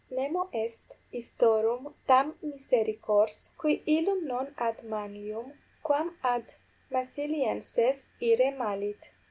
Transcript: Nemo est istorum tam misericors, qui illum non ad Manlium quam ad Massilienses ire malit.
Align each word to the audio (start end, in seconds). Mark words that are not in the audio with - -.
Nemo 0.09 0.49
est 0.51 0.95
istorum 1.13 1.93
tam 2.07 2.33
misericors, 2.41 3.51
qui 3.55 3.83
illum 3.85 4.25
non 4.25 4.47
ad 4.57 4.77
Manlium 4.83 5.53
quam 5.83 6.17
ad 6.23 6.55
Massilienses 6.89 8.07
ire 8.19 8.49
malit. 8.49 9.11